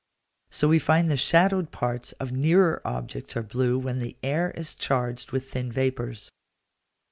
[0.49, 4.73] So we find the shadowed parts of nearer objects are blue when the air is
[4.73, 6.31] charged with thin vapours.